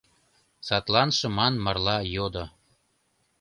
[0.67, 2.45] Садлан шыман марла йодо: